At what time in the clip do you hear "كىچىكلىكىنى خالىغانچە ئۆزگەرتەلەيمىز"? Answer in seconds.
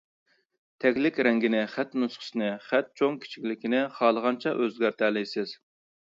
3.25-5.53